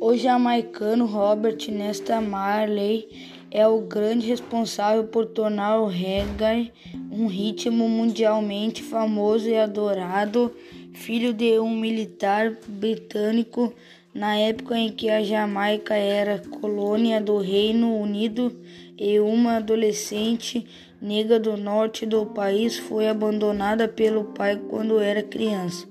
O 0.00 0.16
jamaicano 0.16 1.06
Robert 1.06 1.58
Nesta 1.70 2.20
Marley 2.20 3.08
é 3.50 3.66
o 3.66 3.80
grande 3.80 4.26
responsável 4.26 5.04
por 5.04 5.26
tornar 5.26 5.80
o 5.80 5.86
reggae 5.86 6.72
um 7.10 7.26
ritmo 7.26 7.88
mundialmente 7.88 8.82
famoso 8.82 9.48
e 9.48 9.56
adorado. 9.56 10.52
Filho 10.94 11.32
de 11.32 11.58
um 11.58 11.70
militar 11.70 12.56
britânico 12.66 13.72
na 14.14 14.36
época 14.36 14.76
em 14.76 14.90
que 14.90 15.08
a 15.08 15.22
Jamaica 15.22 15.94
era 15.94 16.38
colônia 16.60 17.20
do 17.20 17.38
Reino 17.38 17.96
Unido 17.96 18.52
e 18.96 19.20
uma 19.20 19.56
adolescente 19.56 20.66
negra 21.00 21.38
do 21.38 21.56
norte 21.56 22.04
do 22.04 22.26
país 22.26 22.76
foi 22.76 23.08
abandonada 23.08 23.86
pelo 23.86 24.24
pai 24.24 24.60
quando 24.68 24.98
era 24.98 25.22
criança. 25.22 25.86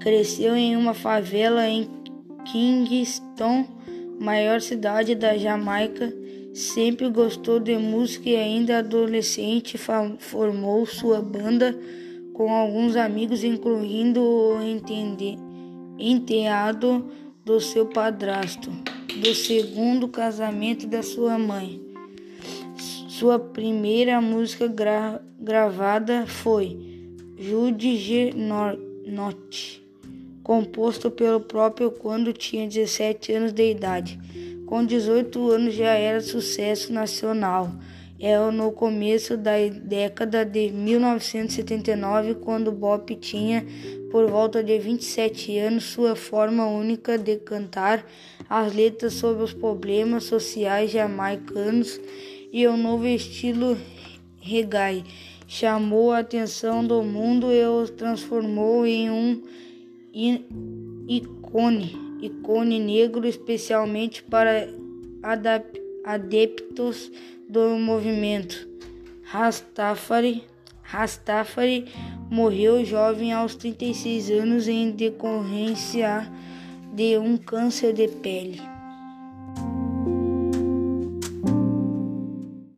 Cresceu 0.00 0.56
em 0.56 0.76
uma 0.76 0.94
favela 0.94 1.68
em 1.68 1.84
Kingston, 2.50 3.66
maior 4.18 4.60
cidade 4.60 5.14
da 5.14 5.36
Jamaica. 5.36 6.12
Sempre 6.54 7.08
gostou 7.10 7.60
de 7.60 7.76
música 7.76 8.28
e 8.28 8.36
ainda 8.36 8.78
adolescente 8.78 9.78
formou 10.18 10.86
sua 10.86 11.20
banda 11.20 11.78
com 12.32 12.52
alguns 12.52 12.96
amigos, 12.96 13.44
incluindo 13.44 14.20
o 14.20 14.56
enteado 15.98 17.04
do 17.44 17.60
seu 17.60 17.86
padrasto, 17.86 18.70
do 19.20 19.34
segundo 19.34 20.08
casamento 20.08 20.86
da 20.86 21.02
sua 21.02 21.38
mãe. 21.38 21.80
Sua 23.08 23.38
primeira 23.38 24.20
música 24.20 24.68
gra 24.68 25.20
gravada 25.40 26.26
foi 26.26 26.76
Jude 27.36 27.96
G. 27.96 28.32
Note, 29.06 29.87
composto 30.48 31.10
pelo 31.10 31.40
próprio 31.40 31.90
quando 31.90 32.32
tinha 32.32 32.66
17 32.66 33.34
anos 33.34 33.52
de 33.52 33.70
idade. 33.70 34.18
Com 34.64 34.82
18 34.82 35.50
anos 35.50 35.74
já 35.74 35.92
era 35.92 36.22
sucesso 36.22 36.90
nacional. 36.90 37.70
É 38.18 38.34
no 38.50 38.72
começo 38.72 39.36
da 39.36 39.52
década 39.68 40.46
de 40.46 40.70
1979, 40.70 42.36
quando 42.36 42.72
Bob 42.72 43.14
tinha 43.16 43.62
por 44.10 44.26
volta 44.30 44.64
de 44.64 44.78
27 44.78 45.58
anos, 45.58 45.84
sua 45.84 46.16
forma 46.16 46.66
única 46.66 47.18
de 47.18 47.36
cantar 47.36 48.02
as 48.48 48.74
letras 48.74 49.12
sobre 49.12 49.44
os 49.44 49.52
problemas 49.52 50.24
sociais 50.24 50.90
jamaicanos 50.90 52.00
e 52.50 52.66
o 52.66 52.74
novo 52.74 53.06
estilo 53.06 53.76
reggae 54.40 55.04
chamou 55.46 56.10
a 56.10 56.20
atenção 56.20 56.82
do 56.82 57.02
mundo 57.02 57.52
e 57.52 57.62
o 57.66 57.86
transformou 57.86 58.86
em 58.86 59.10
um 59.10 59.42
ícone 60.12 62.08
ícone 62.20 62.78
negro, 62.78 63.26
especialmente 63.26 64.22
para 64.22 64.68
adeptos 66.04 67.10
do 67.48 67.76
movimento. 67.78 68.68
Rastafari, 69.22 70.44
Rastafari 70.82 71.86
morreu 72.30 72.84
jovem 72.84 73.32
aos 73.32 73.54
36 73.54 74.30
anos 74.30 74.68
em 74.68 74.90
decorrência 74.90 76.30
de 76.92 77.18
um 77.18 77.36
câncer 77.36 77.92
de 77.92 78.08
pele. 78.08 78.60